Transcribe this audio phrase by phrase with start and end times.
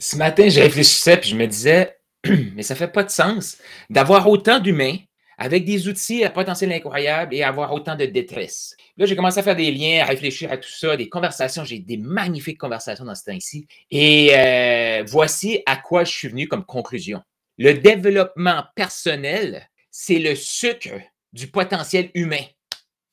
[0.00, 1.96] Ce matin, je réfléchissais puis je me disais,
[2.54, 3.58] mais ça fait pas de sens
[3.90, 4.96] d'avoir autant d'humains
[5.38, 8.76] avec des outils à potentiel incroyable et avoir autant de détresse.
[8.96, 11.64] Là, j'ai commencé à faire des liens, à réfléchir à tout ça, des conversations.
[11.64, 13.66] J'ai des magnifiques conversations dans ce temps-ci.
[13.90, 17.22] Et euh, voici à quoi je suis venu comme conclusion.
[17.56, 21.00] Le développement personnel, c'est le sucre
[21.32, 22.44] du potentiel humain.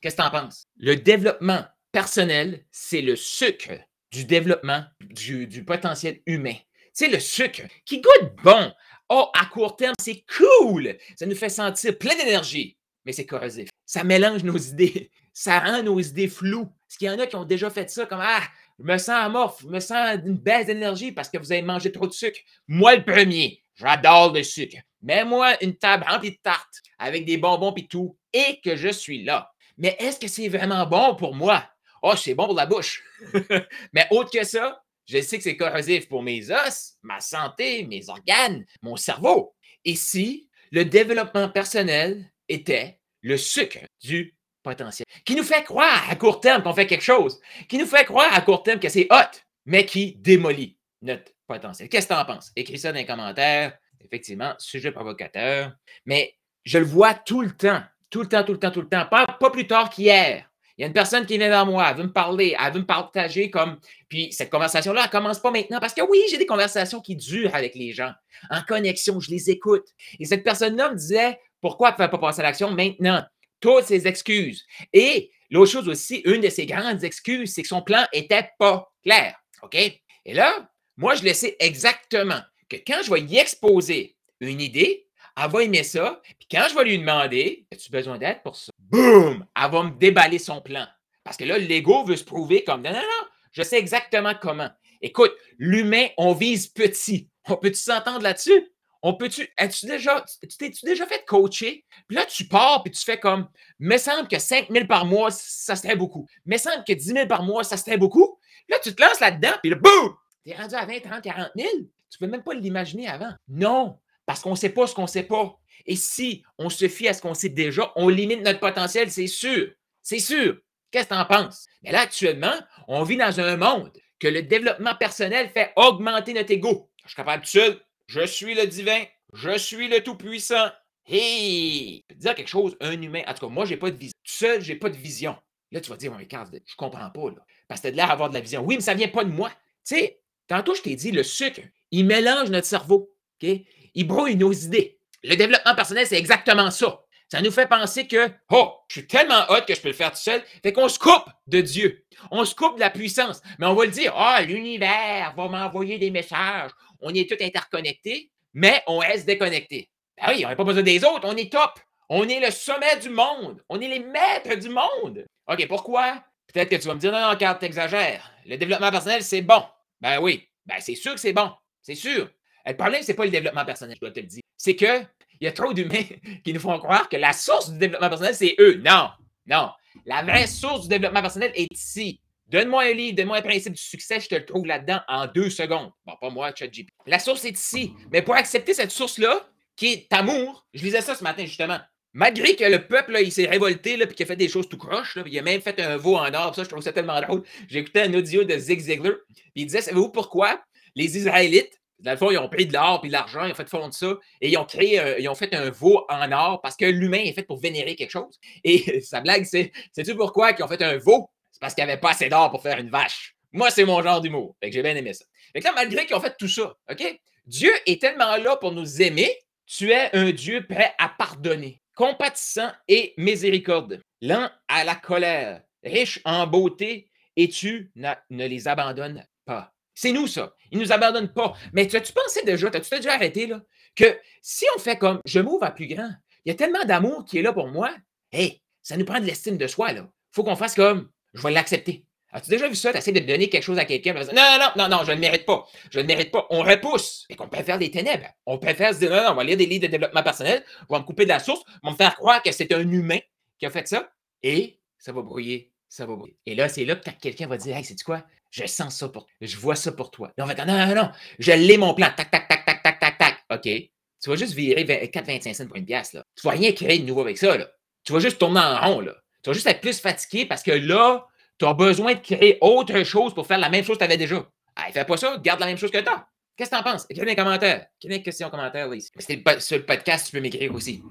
[0.01, 0.67] Qu'est-ce que tu en penses?
[0.77, 3.73] Le développement personnel, c'est le sucre
[4.11, 6.55] du développement du, du potentiel humain.
[6.95, 8.71] C'est le sucre qui goûte bon.
[9.09, 10.97] Oh, à court terme, c'est cool.
[11.17, 13.67] Ça nous fait sentir plein d'énergie, mais c'est corrosif.
[13.85, 15.11] Ça mélange nos idées.
[15.33, 16.67] Ça rend nos idées floues.
[16.87, 18.41] Parce qu'il y en a qui ont déjà fait ça comme Ah,
[18.79, 21.91] je me sens amorphe, je me sens une baisse d'énergie parce que vous avez mangé
[21.91, 22.39] trop de sucre.
[22.69, 24.77] Moi, le premier, j'adore le sucre.
[25.01, 29.25] Mets-moi une table remplie de tartes avec des bonbons et tout, et que je suis
[29.25, 29.51] là.
[29.77, 31.69] Mais est-ce que c'est vraiment bon pour moi?
[32.01, 33.03] Oh, c'est bon pour la bouche.
[33.93, 38.09] Mais autre que ça, je sais que c'est corrosif pour mes os, ma santé, mes
[38.09, 39.55] organes, mon cerveau.
[39.83, 46.15] Et si le développement personnel était le sucre du potentiel, qui nous fait croire à
[46.15, 49.07] court terme qu'on fait quelque chose, qui nous fait croire à court terme que c'est
[49.11, 51.89] hot, mais qui démolit notre potentiel.
[51.89, 52.51] Qu'est-ce que tu en penses?
[52.55, 53.77] Écris ça dans les commentaires.
[54.03, 55.73] Effectivement, sujet provocateur.
[56.05, 58.89] Mais je le vois tout le temps, tout le temps, tout le temps, tout le
[58.89, 59.05] temps.
[59.05, 60.49] Pas, pas plus tard qu'hier.
[60.77, 62.79] Il y a une personne qui vient vers moi, elle veut me parler, elle veut
[62.79, 63.79] me partager comme.
[64.09, 67.15] Puis cette conversation-là, elle ne commence pas maintenant parce que oui, j'ai des conversations qui
[67.15, 68.11] durent avec les gens.
[68.49, 69.87] En connexion, je les écoute.
[70.19, 73.23] Et cette personne-là me disait pourquoi elle ne fait pas passer à l'action maintenant?
[73.61, 74.65] Toutes ses excuses.
[74.91, 78.91] Et l'autre chose aussi, une de ses grandes excuses, c'est que son plan n'était pas
[79.01, 79.35] clair.
[79.63, 79.75] OK?
[79.75, 82.39] Et là, moi, je le sais exactement
[82.69, 85.04] que quand je vais y exposer une idée,
[85.37, 86.21] elle va aimer ça.
[86.23, 88.71] Puis quand je vais lui demander As-tu besoin d'aide pour ça?
[88.79, 90.85] Boum Elle va me déballer son plan.
[91.23, 94.69] Parce que là, l'ego veut se prouver comme Non, non, non, je sais exactement comment.
[95.01, 97.29] Écoute, l'humain, on vise petit.
[97.47, 98.71] On peut-tu s'entendre là-dessus?
[99.01, 99.47] On peut-tu.
[99.57, 100.23] As-tu déjà.
[100.41, 101.85] Tu t'es-tu déjà fait coacher?
[102.07, 103.47] Puis là, tu pars puis tu fais comme.
[103.79, 106.27] Me semble que 5 000 par mois, ça serait beaucoup.
[106.45, 108.39] Me semble que 10 000 par mois, ça serait beaucoup.
[108.67, 110.15] Là, tu te lances là-dedans, puis là, boum!
[110.43, 111.69] T'es rendu à 20, 30, 40 000.
[112.09, 113.31] Tu peux même pas l'imaginer avant.
[113.47, 115.57] Non, parce qu'on ne sait pas ce qu'on ne sait pas.
[115.85, 119.27] Et si on se fie à ce qu'on sait déjà, on limite notre potentiel, c'est
[119.27, 119.71] sûr.
[120.01, 120.57] C'est sûr.
[120.91, 121.65] Qu'est-ce que tu en penses?
[121.83, 122.53] Mais là, actuellement,
[122.87, 126.89] on vit dans un monde que le développement personnel fait augmenter notre ego.
[127.03, 127.81] Je suis capable de seul.
[128.07, 129.03] Je suis le divin.
[129.33, 130.69] Je suis le tout-puissant.
[131.05, 132.03] Hey!
[132.09, 133.21] Je peux dire quelque chose, un humain.
[133.27, 134.17] En tout cas, moi, je n'ai pas de vision.
[134.23, 135.35] Tout seul, je n'ai pas de vision.
[135.71, 137.29] Là, tu vas dire, mais Carl, je comprends pas.
[137.29, 138.63] Là, parce que tu as de l'air d'avoir de la vision.
[138.63, 139.49] Oui, mais ça ne vient pas de moi.
[139.85, 141.61] Tu sais, tantôt, je t'ai dit, le sucre,
[141.91, 143.11] il mélange notre cerveau.
[143.43, 143.49] OK?
[143.95, 144.99] Il brouille nos idées.
[145.23, 147.01] Le développement personnel, c'est exactement ça.
[147.31, 150.11] Ça nous fait penser que, oh, je suis tellement hot que je peux le faire
[150.11, 150.43] tout seul.
[150.61, 152.05] Fait qu'on se coupe de Dieu.
[152.29, 153.41] On se coupe de la puissance.
[153.57, 156.71] Mais on va le dire, oh, l'univers va m'envoyer des messages.
[157.01, 159.89] On est tous interconnectés, mais on reste déconnectés.
[160.17, 161.23] Ben oui, on n'a pas besoin des autres.
[161.23, 161.79] On est top.
[162.09, 163.63] On est le sommet du monde.
[163.69, 165.25] On est les maîtres du monde.
[165.47, 166.23] OK, pourquoi?
[166.53, 168.31] Peut-être que tu vas me dire, non, non, Carl, t'exagères.
[168.45, 169.63] Le développement personnel, c'est bon.
[169.99, 170.47] Ben oui.
[170.65, 171.51] Ben c'est sûr que c'est bon.
[171.81, 172.29] C'est sûr.
[172.65, 174.41] Le problème, ce n'est pas le développement personnel, je dois te le dire.
[174.57, 175.07] C'est qu'il
[175.41, 176.03] y a trop d'humains
[176.43, 178.81] qui nous font croire que la source du développement personnel, c'est eux.
[178.83, 179.09] Non,
[179.45, 179.69] non.
[180.05, 182.19] La vraie source du développement personnel est ici.
[182.47, 185.49] Donne-moi un livre, donne-moi un principe du succès, je te le trouve là-dedans en deux
[185.49, 185.91] secondes.
[186.05, 186.89] Bon, pas moi, ChatGPT.
[187.07, 187.93] La source est ici.
[188.11, 191.79] Mais pour accepter cette source-là, qui est amour, je lisais ça ce matin justement.
[192.13, 194.77] Malgré que le peuple, il s'est révolté, là, puis qu'il a fait des choses tout
[194.77, 197.43] croches, il a même fait un veau en or, ça, je trouve ça tellement drôle.
[197.69, 199.15] Écouté un audio de Zig Ziglar,
[199.53, 200.63] il disait, savez-vous pourquoi?
[200.95, 203.55] Les Israélites, dans le fond, ils ont pris de l'or puis de l'argent, ils ont
[203.55, 206.75] fait fondre ça et ils ont créé, ils ont fait un veau en or parce
[206.75, 208.39] que l'humain est fait pour vénérer quelque chose.
[208.63, 211.29] Et sa blague, c'est sais-tu pourquoi ils ont fait un veau?
[211.51, 213.35] C'est parce qu'il n'y avait pas assez d'or pour faire une vache.
[213.53, 214.57] Moi, c'est mon genre d'humour.
[214.61, 215.25] Fait j'ai bien aimé ça.
[215.53, 217.19] Fait que là, malgré qu'ils ont fait tout ça, OK?
[217.45, 219.31] Dieu est tellement là pour nous aimer,
[219.65, 226.19] tu es un Dieu prêt à pardonner, compatissant et miséricorde, lent à la colère, riche
[226.25, 229.74] en beauté, et tu ne les abandonnes pas.
[229.95, 230.53] C'est nous, ça.
[230.71, 231.53] Ils ne nous abandonnent pas.
[231.73, 233.61] Mais tu as-tu pensé déjà, as-tu déjà arrêté, là,
[233.95, 236.09] que si on fait comme je m'ouvre à plus grand,
[236.43, 237.95] il y a tellement d'amour qui est là pour moi,
[238.31, 240.07] hey, ça nous prend de l'estime de soi, là.
[240.31, 242.05] Faut qu'on fasse comme je vais l'accepter.
[242.35, 242.91] As-tu déjà vu ça?
[242.91, 244.13] Tu essaies de donner quelque chose à quelqu'un.
[244.13, 245.65] Non, non, non, non, non, je ne le mérite pas.
[245.89, 246.45] Je ne le mérite pas.
[246.49, 247.25] On repousse.
[247.29, 248.27] Et qu'on préfère des ténèbres.
[248.45, 250.95] On préfère se dire non, non, on va lire des livres de développement personnel, on
[250.95, 253.19] va me couper de la source, on va me faire croire que c'est un humain
[253.57, 254.11] qui a fait ça.
[254.43, 255.71] Et ça va brouiller.
[255.87, 256.37] Ça va brouiller.
[256.45, 258.25] Et là, c'est là que quelqu'un va dire Hey, c'est quoi?
[258.55, 259.35] Je sens ça pour toi.
[259.41, 260.31] Je vois ça pour toi.
[260.37, 262.07] Et on va dire, non, non, non, je l'ai mon plan.
[262.15, 263.35] Tac, tac, tac, tac, tac, tac, tac.
[263.51, 263.63] OK.
[263.63, 266.23] Tu vas juste virer 4,25 cents pour une pièce, là.
[266.37, 267.67] Tu vas rien créer de nouveau avec ça, là.
[268.05, 269.13] Tu vas juste tourner en rond, là.
[269.43, 271.27] Tu vas juste être plus fatigué parce que là,
[271.59, 274.17] tu as besoin de créer autre chose pour faire la même chose que tu avais
[274.17, 274.37] déjà.
[274.77, 276.25] Hey, fais pas ça, garde la même chose que tu as.
[276.55, 277.05] Qu'est-ce que t'en penses?
[277.09, 277.87] Écris des commentaires.
[278.01, 279.11] Écris des questions en commentaire là, ici.
[279.59, 281.03] Sur le podcast, tu peux m'écrire aussi.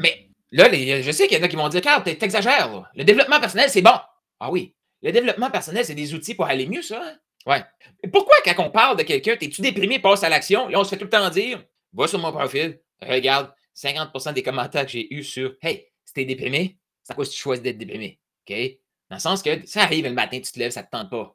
[0.00, 0.68] Mais là,
[1.02, 2.90] je sais qu'il y en a qui vont dire Carl, t'exagères.
[2.94, 3.98] Le développement personnel, c'est bon.
[4.40, 4.74] Ah oui.
[5.02, 7.00] Le développement personnel, c'est des outils pour aller mieux, ça.
[7.02, 7.16] Hein?
[7.46, 7.64] Ouais.
[8.12, 10.68] Pourquoi, quand on parle de quelqu'un, t'es-tu déprimé, passe à l'action?
[10.68, 14.42] Là, on se fait tout le temps dire Va sur mon profil, regarde 50% des
[14.42, 17.78] commentaires que j'ai eus sur Hey, si t'es déprimé, c'est à que tu choisis d'être
[17.78, 18.20] déprimé.
[18.48, 18.56] OK?
[19.08, 21.34] Dans le sens que ça arrive le matin, tu te lèves, ça te tente pas.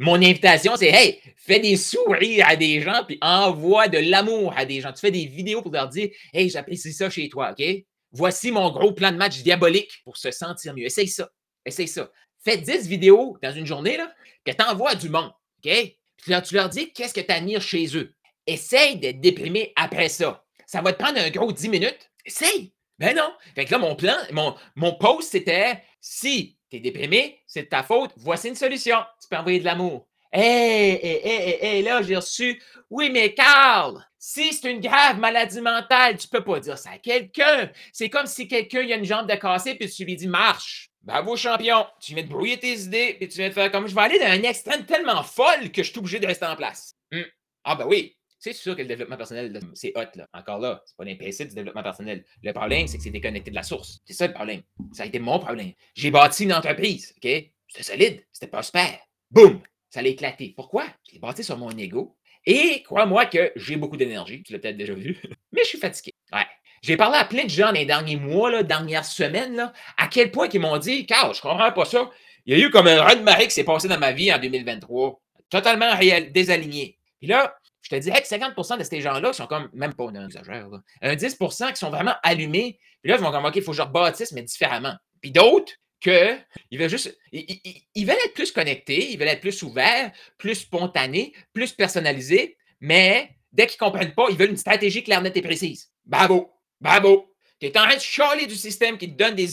[0.00, 4.64] mon invitation, c'est Hey, fais des sourires à des gens, puis envoie de l'amour à
[4.64, 4.92] des gens.
[4.92, 7.64] Tu fais des vidéos pour leur dire Hey, j'apprécie ça chez toi, OK?
[8.12, 10.86] Voici mon gros plan de match diabolique pour se sentir mieux.
[10.86, 11.30] Essaye ça.
[11.64, 12.10] Essaye ça.
[12.44, 14.12] Fais 10 vidéos dans une journée là,
[14.44, 15.32] que tu envoies du monde.
[15.64, 15.70] OK?
[16.16, 18.14] Puis tu leur dis qu'est-ce que tu admires chez eux?
[18.46, 20.44] Essaye d'être déprimé après ça.
[20.66, 22.10] Ça va te prendre un gros 10 minutes.
[22.24, 22.72] Essaye.
[22.98, 23.32] Ben non.
[23.54, 27.68] Fait que là, mon plan, mon, mon post, c'était si tu es déprimé, c'est de
[27.68, 28.98] ta faute, voici une solution.
[29.20, 30.06] Tu peux envoyer de l'amour.
[30.32, 32.62] Hé, hé, hé, hé, là, j'ai reçu.
[32.88, 36.98] Oui, mais Carl, si c'est une grave maladie mentale, tu peux pas dire ça à
[36.98, 37.70] quelqu'un.
[37.92, 40.89] C'est comme si quelqu'un a une jambe de cassée puis tu lui dis marche.
[41.02, 41.86] Bravo, champion.
[42.00, 44.18] Tu viens de brouiller tes idées puis tu viens de faire comme je vais aller
[44.18, 46.94] d'un extrême tellement folle que je suis obligé de rester en place.
[47.10, 47.22] Hmm.
[47.64, 50.08] Ah, ben oui, c'est sûr que le développement personnel, c'est hot.
[50.14, 50.26] Là.
[50.32, 52.24] Encore là, c'est pas l'implicite du développement personnel.
[52.42, 54.00] Le problème, c'est que c'est déconnecté de la source.
[54.06, 54.62] C'est ça le problème.
[54.92, 55.72] Ça a été mon problème.
[55.94, 57.30] J'ai bâti une entreprise, OK?
[57.68, 58.98] C'était solide, c'était prospère.
[59.30, 59.60] Boum!
[59.90, 60.54] Ça allait éclater.
[60.56, 60.86] Pourquoi?
[61.06, 62.16] Je l'ai bâti sur mon ego.
[62.46, 64.42] Et crois-moi que j'ai beaucoup d'énergie.
[64.42, 65.20] Tu l'as peut-être déjà vu.
[65.52, 66.14] Mais je suis fatigué.
[66.32, 66.46] Ouais.
[66.82, 70.48] J'ai parlé à plein de gens les derniers mois, là, dernières semaines, à quel point
[70.52, 72.10] ils m'ont dit Carl, je comprends pas ça.
[72.46, 74.38] Il y a eu comme un de marée qui s'est passé dans ma vie en
[74.38, 75.20] 2023.
[75.50, 75.92] Totalement
[76.32, 76.98] désaligné.
[77.18, 80.24] Puis là, je te dirais que 50% de ces gens-là sont comme, même pas, un
[80.24, 80.68] exagère,
[81.02, 82.78] un 10% qui sont vraiment allumés.
[83.02, 84.94] Puis là, ils vont comme, OK, il faut que je rebâtisse, mais différemment.
[85.20, 86.38] Puis d'autres, que
[86.70, 87.16] ils veulent juste.
[87.32, 93.30] Ils, veulent être plus connectés, ils veulent être plus ouverts, plus spontanés, plus personnalisés, mais
[93.52, 95.90] dès qu'ils ne comprennent pas, ils veulent une stratégie claire, nette et précise.
[96.04, 96.50] Bravo!
[96.80, 97.34] Bravo!
[97.58, 99.48] Tu es en train de chialer du système qui te donne des,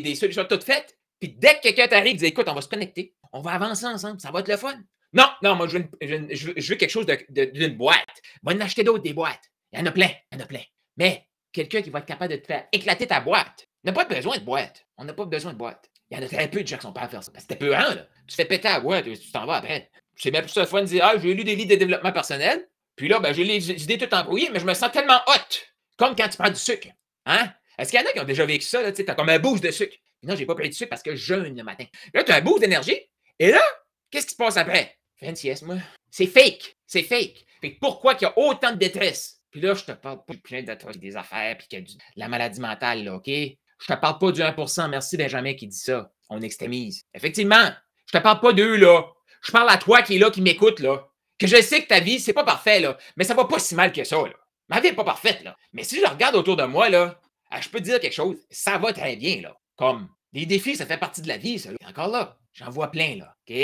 [0.00, 3.14] des, solutions toutes faites, puis dès que quelqu'un t'arrive, dit écoute, on va se connecter,
[3.32, 4.74] on va avancer ensemble, ça va être le fun.
[5.12, 8.22] Non, non, moi, je veux, je veux, quelque chose d'une boîte.
[8.42, 9.50] Va en acheter d'autres, des boîtes.
[9.72, 10.62] Il y en a plein, il y en a plein.
[10.96, 13.68] Mais quelqu'un qui va être capable de te faire éclater ta boîte.
[13.84, 14.86] N'a pas besoin de boîte.
[14.96, 15.90] On n'a pas besoin de boîte.
[16.10, 17.32] Il y en a très peu de gens qui sont pas à faire ça.
[17.38, 18.06] C'était peu là.
[18.26, 19.90] Tu fais péter la boîte, tu t'en vas après.
[20.14, 22.68] C'est même plus ça fun de dire Ah, j'ai lu des livres de développement personnel.
[22.96, 25.56] Puis là, ben, j'ai les idées toutes embrouillées, mais je me sens tellement hot.
[25.96, 26.88] Comme quand tu prends du sucre.
[27.26, 27.52] Hein?
[27.78, 28.92] Est-ce qu'il y en a qui ont déjà vécu ça?
[28.92, 29.96] Tu as comme un boost de sucre.
[30.22, 31.84] non, j'ai pas pris de sucre parce que je jeûne le matin.
[32.14, 32.98] Là, tu as un boost d'énergie.
[33.38, 33.62] Et là,
[34.10, 34.98] qu'est-ce qui se passe après?
[35.34, 35.76] Sieste, moi.
[36.10, 36.76] C'est fake.
[36.86, 37.44] C'est fake.
[37.60, 39.40] Fait pourquoi qu'il y a autant de détresse?
[39.50, 42.28] Puis là, je te parle pas plein de des affaires, puis qu'il y a la
[42.28, 43.26] maladie mentale, là, OK?
[43.26, 44.88] Je te parle pas du 1%.
[44.88, 46.10] Merci, Benjamin, qui dit ça.
[46.28, 47.02] On extrémise.
[47.14, 47.70] Effectivement,
[48.06, 49.04] je te parle pas d'eux, là.
[49.42, 51.06] Je parle à toi qui est là, qui m'écoute, là.
[51.38, 52.96] Que je sais que ta vie, c'est pas parfait, là.
[53.16, 54.32] Mais ça va pas si mal que ça, là.
[54.68, 55.56] Ma vie est pas parfaite, là.
[55.72, 57.20] Mais si je regarde autour de moi, là,
[57.50, 58.36] ah, je peux te dire quelque chose.
[58.50, 59.56] Ça va très bien, là.
[59.76, 61.70] Comme des défis, ça fait partie de la vie, ça.
[61.86, 63.34] Encore là, j'en vois plein, là.
[63.48, 63.54] OK?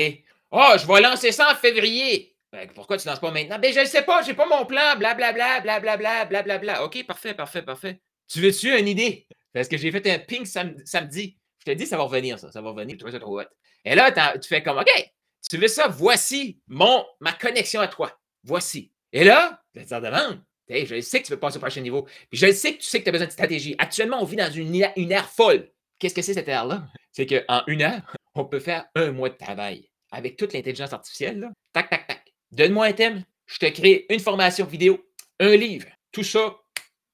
[0.51, 2.35] Oh, je vais lancer ça en février.
[2.53, 3.59] Ben, pourquoi tu ne lances pas maintenant?
[3.59, 6.85] Ben, je ne sais pas, j'ai pas mon plan, blablabla, blablabla, blablabla.
[6.85, 8.01] OK, parfait, parfait, parfait.
[8.27, 9.27] Tu veux-tu une idée?
[9.53, 11.39] Parce que j'ai fait un ping samedi.
[11.59, 12.51] Je te dis, ça va revenir, ça.
[12.53, 12.97] Ça va revenir.
[12.97, 13.41] Trop.
[13.85, 15.11] Et là, tu fais comme, OK,
[15.49, 15.89] tu veux ça?
[15.89, 18.13] Voici mon, ma connexion à toi.
[18.45, 18.93] Voici.
[19.13, 20.87] Et là, tu te demande.
[20.87, 22.07] je sais que tu veux passer au prochain niveau.
[22.33, 23.75] Je sais que tu sais que tu as besoin de stratégie.
[23.79, 25.71] Actuellement, on vit dans une, une ère folle.
[25.99, 26.87] Qu'est-ce que c'est cette ère-là?
[27.13, 31.51] C'est qu'en une heure, on peut faire un mois de travail avec toute l'intelligence artificielle.
[31.73, 32.33] Tac, tac, tac.
[32.53, 35.05] Donne-moi un thème, je te crée une formation vidéo,
[35.41, 36.57] un livre, tout ça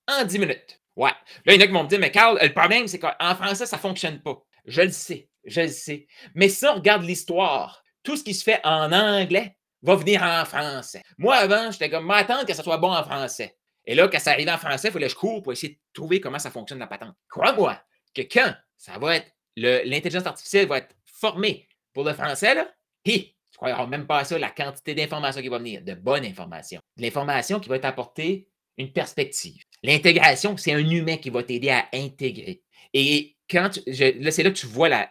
[0.08, 0.80] en 10 minutes.
[0.96, 1.10] Ouais.
[1.44, 3.34] Là, il y en a qui vont me dire, mais Carl, le problème, c'est qu'en
[3.34, 4.40] français, ça ne fonctionne pas.
[4.64, 6.06] Je le sais, je le sais.
[6.34, 10.44] Mais si on regarde l'histoire, tout ce qui se fait en anglais va venir en
[10.44, 11.02] français.
[11.18, 13.56] Moi, avant, j'étais comme, m'attendre que ça soit bon en français.
[13.86, 15.78] Et là, quand ça arrive en français, il fallait que je cours pour essayer de
[15.92, 17.14] trouver comment ça fonctionne la patente.
[17.28, 17.78] Crois-moi
[18.14, 22.68] que quand ça va être, l'intelligence artificielle va être formée pour le français, là,
[23.04, 26.24] hi, tu crois même pas à ça, la quantité d'informations qui va venir, de bonnes
[26.24, 26.80] informations.
[26.96, 28.48] De l'information qui va t'apporter
[28.78, 29.62] une perspective.
[29.82, 32.62] L'intégration, c'est un humain qui va t'aider à intégrer.
[32.92, 35.06] Et quand là, c'est là que tu vois la,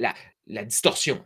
[0.47, 1.23] la, distorsion.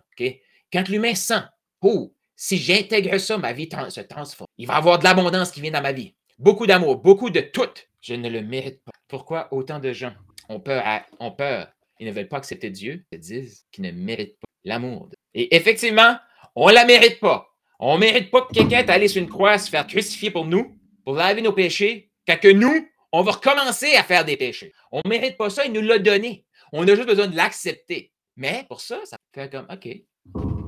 [0.71, 1.41] Quand l'humain sent,
[1.81, 4.47] oh, si j'intègre ça, ma vie se transforme.
[4.57, 6.13] Il va y avoir de l'abondance qui vient dans ma vie.
[6.37, 7.73] Beaucoup d'amour, beaucoup de tout.
[7.99, 8.91] Je ne le mérite pas.
[9.07, 10.13] Pourquoi autant de gens
[10.47, 10.83] ont peur,
[11.19, 11.67] ont peur?
[11.99, 15.09] Ils ne veulent pas accepter Dieu, ils disent qu'ils ne méritent pas l'amour.
[15.33, 16.15] Et effectivement,
[16.55, 17.47] on ne la mérite pas.
[17.79, 20.77] On ne mérite pas que quelqu'un allé sur une croix se faire crucifier pour nous,
[21.03, 24.73] pour laver nos péchés, quand que nous, on va recommencer à faire des péchés.
[24.91, 26.45] On ne mérite pas ça, il nous l'a donné.
[26.71, 28.11] On a juste besoin de l'accepter.
[28.35, 29.87] Mais pour ça, ça fait comme, OK,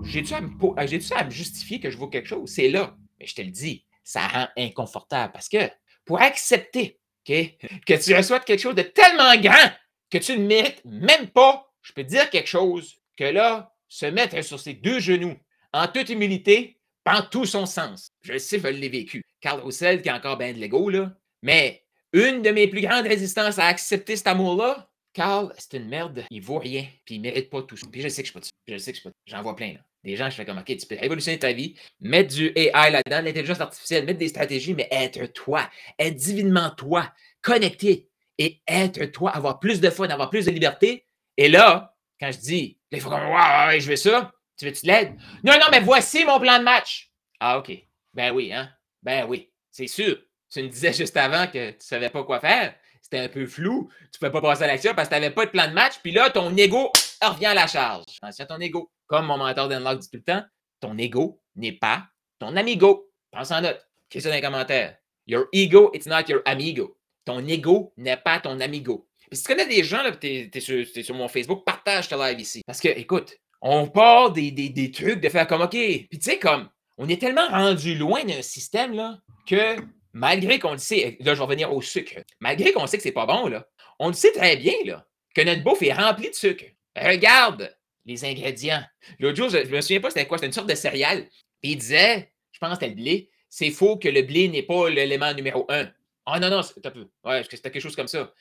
[0.03, 2.49] j'ai-tu à, me, à me justifier que je vaux quelque chose?
[2.49, 2.95] C'est là.
[3.19, 5.69] Mais je te le dis, ça rend inconfortable parce que
[6.05, 9.71] pour accepter que tu reçois quelque chose de tellement grand
[10.09, 14.43] que tu ne mérites même pas, je peux dire quelque chose, que là, se mettre
[14.43, 15.35] sur ses deux genoux,
[15.73, 18.11] en toute humilité, prend tout son sens.
[18.21, 19.23] Je sais, je l'ai vécu.
[19.41, 21.13] Carl Roussel, qui a encore bien de l'ego, là.
[21.43, 24.89] Mais une de mes plus grandes résistances à accepter cet amour-là,
[25.19, 27.75] Carl, c'est une merde, il vaut rien, puis il mérite pas tout.
[27.91, 29.53] Puis je sais que je suis pas Je sais que je suis pas J'en vois
[29.53, 29.75] plein.
[30.01, 33.21] Des gens, je fais comme, OK, tu peux révolutionner ta vie, mettre du AI là-dedans,
[33.21, 37.11] l'intelligence artificielle, mettre des stratégies, mais être toi, être divinement toi,
[37.41, 38.07] connecté
[38.37, 41.03] et être toi, avoir plus de fun, avoir plus de liberté.
[41.35, 44.87] Et là, quand je dis, il faut comme, ouais, je veux ça, tu veux-tu de
[44.87, 45.17] l'aide?
[45.43, 47.11] Non, non, mais voici mon plan de match.
[47.41, 47.73] Ah, OK.
[48.13, 48.69] Ben oui, hein?
[49.03, 50.17] Ben oui, c'est sûr.
[50.49, 52.73] Tu me disais juste avant que tu savais pas quoi faire.
[53.01, 53.89] C'était un peu flou.
[53.99, 55.73] Tu ne pouvais pas passer à l'action parce que tu n'avais pas de plan de
[55.73, 55.95] match.
[56.03, 56.91] Puis là, ton ego
[57.21, 58.05] revient à la charge.
[58.21, 58.91] Attention à ton ego.
[59.07, 60.43] Comme mon mentor d'Unlock dit tout le temps,
[60.79, 62.05] ton ego n'est pas
[62.37, 63.09] ton amigo.
[63.31, 63.85] Pense en note.
[64.09, 64.97] Écris ça dans les commentaires.
[65.27, 66.97] Your ego, it's not your amigo.
[67.25, 69.07] Ton ego n'est pas ton amigo.
[69.29, 72.63] Puis si tu connais des gens, tu es, sur mon Facebook, partage ta live ici.
[72.65, 75.71] Parce que, écoute, on part des, des, trucs de faire comme OK.
[75.71, 79.75] Puis tu sais, comme, on est tellement rendu loin d'un système là, que
[80.13, 82.19] malgré qu'on le sait, là, je vais revenir au sucre.
[82.39, 83.67] Malgré qu'on sait que c'est pas bon, là,
[83.99, 86.65] on le sait très bien là, que notre bouffe est remplie de sucre.
[86.95, 87.75] Regarde
[88.05, 88.83] les ingrédients.
[89.19, 91.27] L'autre jour, je, ne me souviens pas c'était quoi, c'était une sorte de céréale.
[91.61, 94.63] Puis il disait, je pense que c'était le blé, c'est faux que le blé n'est
[94.63, 95.89] pas l'élément numéro un.
[96.25, 97.07] Ah non, non, un peu.
[97.23, 98.33] Ouais, c'était quelque chose comme ça.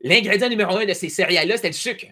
[0.00, 2.06] L'ingrédient numéro un de ces céréales-là, c'était le sucre.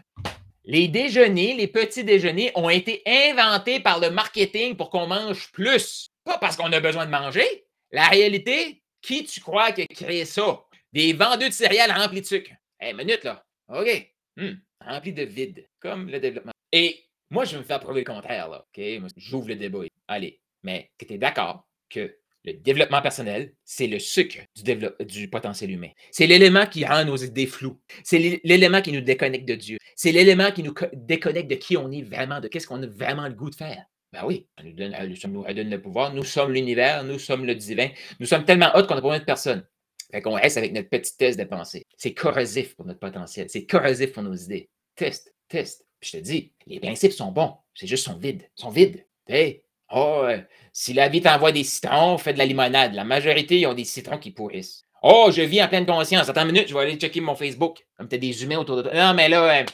[0.64, 6.10] Les déjeuners, les petits déjeuners ont été inventés par le marketing pour qu'on mange plus.
[6.24, 7.64] Pas parce qu'on a besoin de manger.
[7.92, 10.64] La réalité, qui tu crois qui a créé ça?
[10.92, 12.52] Des vendeurs de céréales remplis de sucre.
[12.80, 13.44] Hé, hey, minute là.
[13.68, 14.12] OK.
[14.37, 14.54] Hmm.
[14.80, 16.52] Remplis de vide, comme le développement.
[16.72, 18.66] Et moi, je vais me faire prouver le contraire, là.
[18.66, 18.82] OK?
[19.16, 19.80] J'ouvre le débat.
[20.08, 20.40] Allez.
[20.62, 24.75] Mais tu es d'accord que le développement personnel, c'est le sucre du,
[25.06, 25.90] du potentiel humain.
[26.11, 27.80] C'est l'élément qui rend nos idées floues.
[28.02, 29.78] C'est l'élément qui nous déconnecte de Dieu.
[29.96, 33.28] C'est l'élément qui nous déconnecte de qui on est vraiment, de qu'est-ce qu'on a vraiment
[33.28, 33.84] le goût de faire.
[34.12, 36.12] Ben oui, ça nous donne, le pouvoir.
[36.12, 37.88] Nous sommes l'univers, nous sommes le divin.
[38.21, 39.66] Nous sommes tellement hauts qu'on n'a pas besoin de personne.
[40.11, 41.87] Fait qu'on reste avec notre petite test de pensée.
[41.97, 43.49] C'est corrosif pour notre potentiel.
[43.49, 44.69] C'est corrosif pour nos idées.
[44.95, 45.87] Test, test.
[45.99, 47.57] Puis je te dis, les principes sont bons.
[47.75, 48.42] C'est juste sont vides.
[48.59, 49.07] Ils sont vides.
[49.26, 49.62] Hey,
[49.95, 50.26] Oh,
[50.73, 52.95] si la vie t'envoie des citrons, fais de la limonade.
[52.95, 54.87] La majorité, ils ont des citrons qui pourrissent.
[55.02, 56.28] Oh, je vis en pleine conscience.
[56.28, 57.85] Attends une minute, je vais aller checker mon Facebook.
[57.99, 58.95] Comme tu as des humains autour de toi.
[58.95, 59.64] Non, mais là, euh,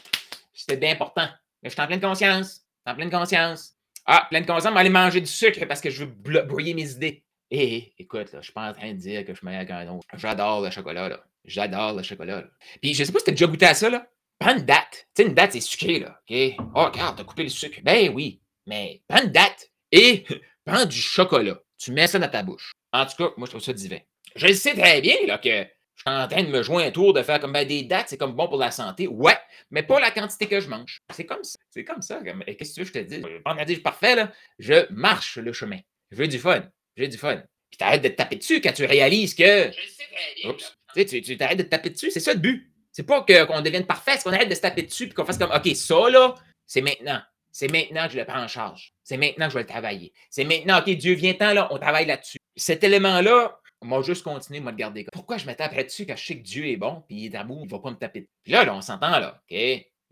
[0.52, 1.28] c'était bien important.
[1.62, 2.62] Mais je suis en pleine conscience.
[2.85, 3.77] en pleine conscience.
[4.10, 6.90] Ah, pleine conscience, je vais aller manger du sucre parce que je veux brouiller mes
[6.92, 7.22] idées.
[7.50, 9.86] Et écoute, là, je suis pas en train de dire que je suis meilleur qu'un
[9.88, 10.06] autre.
[10.14, 11.22] J'adore le chocolat, là.
[11.44, 12.40] J'adore le chocolat.
[12.40, 12.46] Là.
[12.80, 14.06] Puis je sais pas si tu as déjà goûté à ça, là.
[14.38, 15.08] Prends une date.
[15.14, 16.20] Tu sais, une date, c'est sucré, là.
[16.26, 16.36] OK?
[16.74, 17.80] Oh, regarde, t'as coupé le sucre.
[17.82, 18.40] Ben oui.
[18.66, 20.24] Mais prends une date et
[20.64, 21.60] prends du chocolat.
[21.76, 22.72] Tu mets ça dans ta bouche.
[22.94, 23.98] En tout cas, moi, je trouve ça divin.
[24.36, 25.66] Je sais très bien là, que
[25.98, 28.08] je suis en train de me jouer un tour de faire comme ben, des dates,
[28.08, 29.08] c'est comme bon pour la santé.
[29.08, 29.36] Ouais,
[29.72, 31.00] mais pas la quantité que je mange.
[31.10, 31.58] C'est comme ça.
[31.70, 32.20] C'est comme ça.
[32.22, 33.24] Qu'est-ce que tu veux que je te dise?
[33.44, 34.32] On a dit parfait, là.
[34.60, 35.80] Je marche le chemin.
[36.12, 36.62] Je veux du fun.
[36.96, 37.42] J'ai du fun.
[37.68, 39.72] Puis t'arrêtes de te taper dessus quand tu réalises que.
[39.72, 40.04] Je sais
[40.44, 40.50] bien.
[40.50, 40.76] Oups.
[40.94, 42.12] Tu, tu t'arrêtes de te taper dessus.
[42.12, 42.70] C'est ça le but.
[42.92, 45.38] C'est pas qu'on devienne parfait, c'est qu'on arrête de se taper dessus et qu'on fasse
[45.38, 46.34] comme OK, ça là,
[46.66, 47.20] c'est maintenant.
[47.50, 48.92] C'est maintenant que je le prends en charge.
[49.02, 50.12] C'est maintenant que je vais le travailler.
[50.30, 52.38] C'est maintenant, OK, Dieu vient temps, là, on travaille là-dessus.
[52.56, 55.06] Cet élément-là, moi, juste continuer, moi, de garder.
[55.12, 57.30] Pourquoi je me taperais dessus quand je sais que Dieu est bon, puis il est
[57.30, 58.28] d'amour, il va pas me taper.
[58.42, 59.58] Puis là, là, on s'entend, là, OK?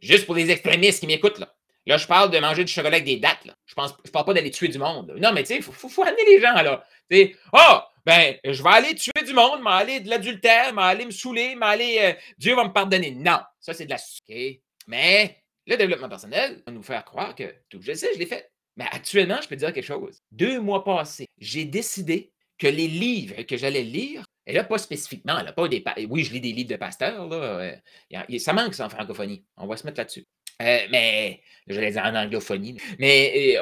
[0.00, 1.52] Juste pour les extrémistes qui m'écoutent, là.
[1.87, 3.54] Là, je parle de manger du chocolat avec des dates, là.
[3.66, 5.14] Je pense, je parle pas d'aller tuer du monde.
[5.20, 6.85] Non, mais tu sais, il faut, amener les gens, là.
[7.11, 11.54] Tu oh, ben, je vais aller tuer du monde, m'aller de l'adultère, m'aller me saouler,
[11.54, 13.12] m'aller, euh, Dieu va me pardonner.
[13.12, 14.61] Non, ça, c'est de la OK?
[14.87, 18.50] Mais le développement personnel va nous faire croire que tout, je sais, je l'ai fait.
[18.76, 20.20] Mais actuellement, je peux te dire quelque chose.
[20.30, 25.42] Deux mois passés, j'ai décidé que les livres que j'allais lire, et là, pas spécifiquement,
[25.42, 25.82] là, pas des.
[26.08, 27.36] Oui, je lis des livres de pasteurs, là.
[27.36, 29.44] Euh, ça manque, ça, en francophonie.
[29.56, 30.25] On va se mettre là-dessus.
[30.62, 32.78] Euh, mais, j'allais dire en anglophonie.
[32.98, 33.58] Mais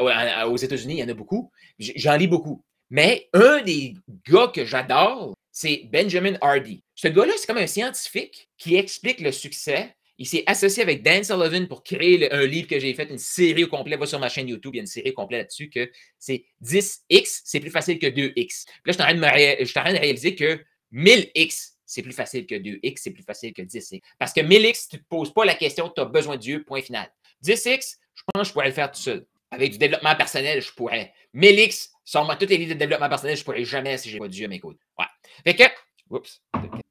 [0.47, 1.51] aux États-Unis, il y en a beaucoup.
[1.79, 2.63] J'en lis beaucoup.
[2.91, 3.95] Mais un des
[4.29, 6.83] gars que j'adore, c'est Benjamin Hardy.
[6.95, 11.25] Ce gars-là, c'est comme un scientifique qui explique le succès il s'est associé avec Dan
[11.25, 13.97] Sullivan pour créer un livre que j'ai fait, une série au complet.
[13.97, 17.43] Va sur ma chaîne YouTube, il y a une série complète là-dessus que c'est 10x,
[17.45, 18.67] c'est plus facile que 2x.
[18.85, 20.61] là, je suis en train de, réaliser que
[20.93, 24.01] 1000x, c'est plus facile que 2x, c'est plus facile que 10x.
[24.19, 26.65] Parce que 1000x, tu ne te poses pas la question, tu as besoin de Dieu,
[26.65, 27.11] point final.
[27.45, 29.27] 10x, je pense que je pourrais le faire tout seul.
[29.51, 31.13] Avec du développement personnel, je pourrais.
[31.35, 34.15] 1000x, sans moi, tous les livres de développement personnel, je ne pourrais jamais si je
[34.15, 34.81] n'ai pas Dieu à mes côtés.
[34.99, 35.07] Ouais.
[35.45, 35.65] Fait que,
[36.11, 36.43] oups.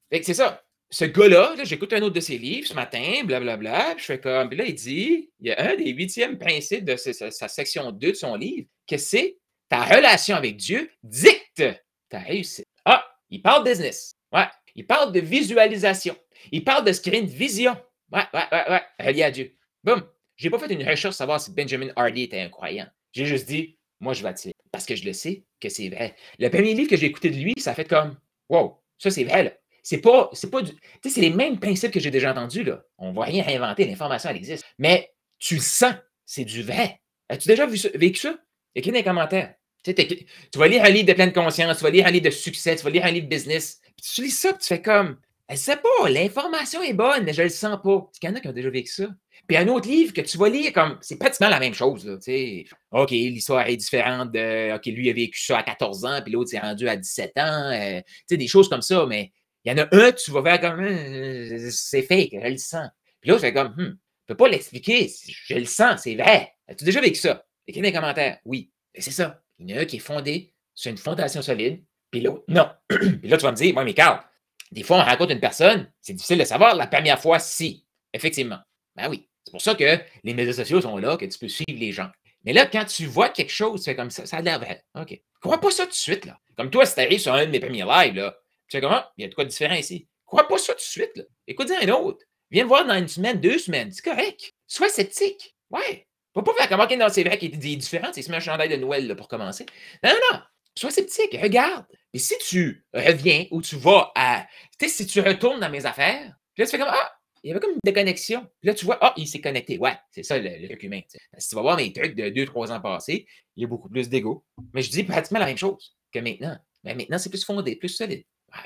[0.09, 3.95] Fait que c'est ça ce gars-là, j'écoute un autre de ses livres ce matin, blablabla,
[3.95, 6.85] puis je fais comme, puis là, il dit, il y a un des huitièmes principes
[6.85, 9.37] de sa, section 2 de son livre, que c'est
[9.69, 11.63] ta relation avec Dieu dicte
[12.11, 12.63] tu as réussi.
[12.85, 14.13] Ah, il parle business.
[14.31, 14.45] Ouais.
[14.75, 16.15] Il parle de visualisation.
[16.51, 17.75] Il parle de se créer une vision.
[18.11, 18.81] Ouais, ouais, ouais, ouais.
[18.99, 19.55] Relié à Dieu.
[19.83, 20.07] Boum.
[20.35, 22.87] J'ai pas fait une recherche savoir si Benjamin Hardy était un croyant.
[23.13, 24.53] J'ai juste dit, moi, je vais attirer.
[24.71, 26.15] Parce que je le sais que c'est vrai.
[26.37, 28.15] Le premier livre que j'ai écouté de lui, ça fait comme,
[28.49, 29.53] wow, ça c'est vrai, là.
[29.83, 30.71] C'est pas, c'est pas du.
[30.71, 32.83] Tu sais, c'est les mêmes principes que j'ai déjà entendus, là.
[32.97, 34.65] On ne va rien inventer, l'information, elle existe.
[34.79, 35.93] Mais tu le sens,
[36.25, 37.01] c'est du vrai.
[37.27, 38.35] As-tu déjà vu vécu ça?
[38.75, 39.53] Écris dans les commentaires.
[39.83, 40.25] Tu, sais,
[40.55, 42.83] vas lire un livre de pleine conscience, tu vas lire un livre de succès, tu
[42.83, 43.81] vas lire un livre de business.
[43.97, 47.33] Puis tu lis ça, puis tu fais comme, elle sait pas, l'information est bonne, mais
[47.33, 48.09] je le sens pas.
[48.21, 49.07] Il y en a qui ont déjà vécu ça?
[49.45, 52.15] Puis un autre livre que tu vas lire comme, c'est pratiquement la même chose, là,
[52.21, 52.63] sais.
[52.91, 56.49] OK, l'histoire est différente de, OK, lui a vécu ça à 14 ans, puis l'autre
[56.49, 57.71] s'est rendu à 17 ans.
[57.71, 59.33] Euh, tu sais, des choses comme ça, mais
[59.65, 62.89] il y en a un, tu vas faire comme, euh, c'est fake, je le sens.
[63.21, 66.53] Puis l'autre, c'est comme, hmm, je peux pas l'expliquer, je le sens, c'est vrai.
[66.67, 67.45] As-tu déjà vécu ça?
[67.67, 68.39] Écris dans les commentaires.
[68.45, 68.71] Oui.
[68.95, 69.41] C'est ça.
[69.59, 72.69] Il y en a un qui est fondé sur une fondation solide, puis l'autre, non.
[72.89, 74.23] puis là, tu vas me dire, moi, mais Carl,
[74.71, 77.85] des fois, on rencontre une personne, c'est difficile de savoir la première fois si.
[78.13, 78.59] Effectivement.
[78.95, 79.27] Ben oui.
[79.45, 82.09] C'est pour ça que les médias sociaux sont là, que tu peux suivre les gens.
[82.45, 84.83] Mais là, quand tu vois quelque chose, tu fais comme ça, ça a l'air vrai.
[84.95, 85.19] OK.
[85.41, 86.39] Crois pas ça tout de suite, là.
[86.57, 88.35] Comme toi, si t'arrives sur un de mes premiers lives, là,
[88.67, 88.95] tu fais comment?
[88.95, 90.07] Ah, il y a de quoi de différent ici.
[90.25, 91.23] Crois pas ça tout de suite, là.
[91.47, 92.25] Écoute-en un autre.
[92.49, 93.91] Viens voir dans une semaine, deux semaines.
[93.91, 94.53] C'est correct.
[94.67, 95.55] Sois sceptique.
[95.69, 96.07] Ouais.
[96.33, 98.09] Faut pas faire comme, OK, non, c'est vrai qu'il est différent.
[98.11, 99.65] C'est un chandail de Noël, là, pour commencer.
[100.03, 100.39] Non, non, non.
[100.75, 101.37] Sois sceptique.
[101.41, 101.85] Regarde.
[102.13, 104.45] Et si tu reviens ou tu vas à.
[104.79, 107.11] Tu sais, si tu retournes dans mes affaires, là, tu fais comme, ah,
[107.43, 108.47] il y avait comme une déconnexion.
[108.63, 109.77] Là, tu vois, ah, il s'est connecté.
[109.77, 111.01] Ouais, c'est ça le, document.
[111.37, 114.09] Si tu vas voir mes trucs de 2-3 ans passés, il y a beaucoup plus
[114.09, 114.45] d'ego.
[114.73, 116.57] Mais je dis pratiquement la même chose que maintenant.
[116.83, 118.23] Mais maintenant, c'est plus fondé, plus solide.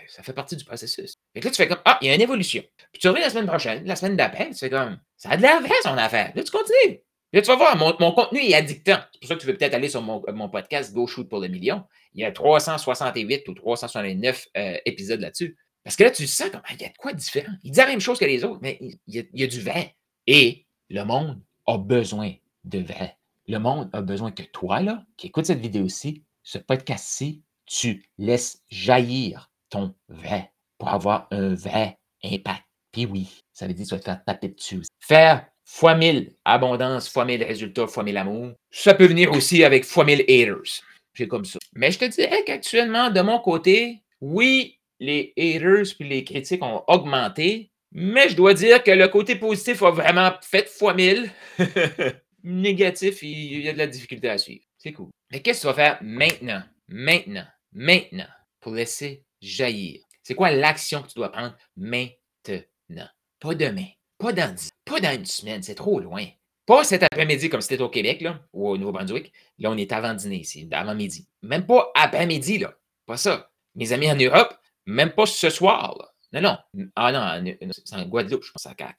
[0.08, 1.16] Ça fait partie du processus.
[1.36, 2.64] Et là, tu fais comme, ah, il y a une évolution.
[2.92, 5.42] Puis tu reviens la semaine prochaine, la semaine d'après, tu fais comme, ça a de
[5.42, 6.32] l'air vrai son affaire.
[6.36, 7.02] Là, tu continues.
[7.34, 9.00] Là, tu vas voir, mon, contenu est addictant.
[9.12, 11.40] C'est pour ça que tu veux peut-être aller sur mon, mon, podcast Go Shoot pour
[11.40, 11.84] le million.
[12.14, 15.58] Il y a 368 ou 369 euh, épisodes là-dessus.
[15.84, 17.52] Parce que là, tu sens comme, il y a de quoi de différent.
[17.64, 19.96] Il dit la même chose que les autres, mais il y, a, du vrai.
[20.26, 23.18] Et le monde a besoin de vrai.
[23.48, 28.64] Le monde a besoin que toi, là, qui écoutes cette vidéo-ci, ce podcast-ci, tu laisses
[28.70, 32.64] jaillir ton vrai pour avoir un vrai impact.
[32.92, 34.82] Puis oui, ça veut dire que tu vas te faire taper dessus.
[35.00, 39.84] Faire fois mille abondance, fois mille résultats, fois mille amour, ça peut venir aussi avec
[39.84, 40.82] fois mille haters.
[41.14, 41.60] C'est comme ça.
[41.74, 46.84] Mais je te dirais qu'actuellement, de mon côté, oui, les haters puis les critiques ont
[46.88, 51.30] augmenté, mais je dois dire que le côté positif a vraiment fait fois mille.
[52.44, 54.64] Négatif, il y a de la difficulté à suivre.
[54.78, 55.10] C'est cool.
[55.32, 58.28] Mais qu'est-ce que tu vas faire maintenant, maintenant, maintenant
[58.62, 60.02] pour laisser jaillir?
[60.24, 63.08] C'est quoi l'action que tu dois prendre maintenant?
[63.40, 66.26] Pas demain, pas dans dix, pas dans une semaine, c'est trop loin.
[66.66, 69.32] Pas cet après-midi comme c'était au Québec là, ou au Nouveau-Brunswick.
[69.60, 71.28] Là, on est avant dîner ici, avant midi.
[71.42, 72.74] Même pas après-midi, là.
[73.06, 73.50] Pas ça.
[73.76, 74.54] Mes amis en Europe,
[74.86, 75.96] même pas ce soir.
[75.98, 76.12] Là.
[76.34, 76.42] Non,
[76.74, 76.88] non.
[76.96, 78.94] Ah non, c'est en Guadeloupe, je pense qu'à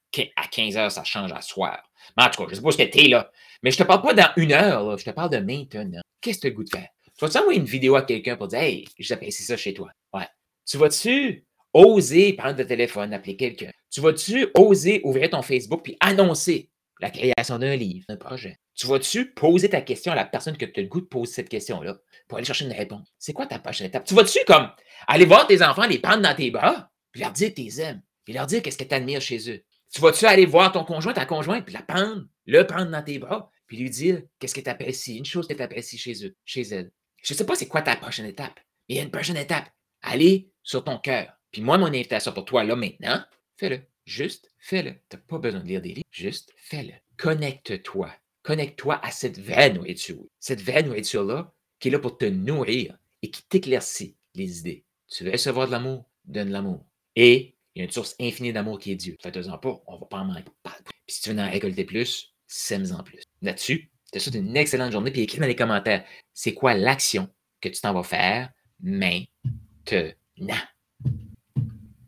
[0.50, 1.82] 15 heures, ça change à soir.
[2.16, 3.30] Mais en tout cas, je sais pas ce que là.
[3.62, 4.96] Mais je te parle pas dans une heure, là.
[4.96, 6.00] je te parle de maintenant.
[6.20, 6.88] Qu'est-ce que tu as le goût de faire?
[7.18, 9.90] Tu vas-tu envoyer une vidéo à quelqu'un pour dire Hey, j'apprécie ça chez toi?
[10.14, 10.28] Ouais.
[10.64, 13.72] Tu vas-tu oser prendre le téléphone, appeler quelqu'un?
[13.90, 18.56] Tu vas-tu oser ouvrir ton Facebook puis annoncer la création d'un livre, d'un projet?
[18.76, 21.32] Tu vas-tu poser ta question à la personne que tu as le goût de poser
[21.32, 23.12] cette question-là pour aller chercher une réponse?
[23.18, 24.04] C'est quoi ta prochaine étape?
[24.04, 24.70] Tu vas-tu comme
[25.08, 28.32] aller voir tes enfants, les prendre dans tes bras, puis leur dire les aimes, puis
[28.32, 29.64] leur dire qu'est-ce que tu chez eux?
[29.92, 33.18] Tu vas-tu aller voir ton conjoint, ta conjointe, puis la prendre, le prendre dans tes
[33.18, 36.62] bras, puis lui dire qu'est-ce que tu apprécies, une chose que tu chez eux, chez
[36.62, 36.92] elle?
[37.22, 39.36] Je ne sais pas c'est quoi ta prochaine étape, mais il y a une prochaine
[39.36, 39.68] étape.
[40.02, 41.32] Allez sur ton cœur.
[41.50, 43.22] Puis moi, mon invitation pour toi, là, maintenant,
[43.56, 43.80] fais-le.
[44.04, 44.92] Juste fais-le.
[45.08, 46.94] Tu n'as pas besoin de lire des livres, juste fais-le.
[47.18, 48.10] Connecte-toi.
[48.42, 50.24] Connecte-toi à cette vraie nourriture.
[50.38, 54.84] Cette vraie nourriture-là qui est là pour te nourrir et qui t'éclaircit les idées.
[55.08, 56.86] Tu veux recevoir de l'amour, donne l'amour.
[57.16, 59.16] Et il y a une source infinie d'amour qui est Dieu.
[59.22, 60.44] Faites-en pas, on va pas en manquer.
[60.64, 63.22] Puis si tu veux en récolter plus, sème-en plus.
[63.42, 65.10] Là-dessus, te souhaite une excellente journée.
[65.10, 67.28] Puis écris dans les commentaires, c'est quoi l'action
[67.60, 70.58] que tu t'en vas faire maintenant.